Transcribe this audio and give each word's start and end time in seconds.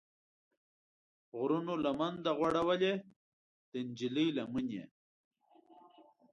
غرونو 1.37 1.73
لمن 1.83 2.13
ده 2.23 2.31
غوړولې، 2.37 2.93
د 3.71 3.73
نجلۍ 3.87 4.27
لمن 4.37 4.65
یې 4.75 4.85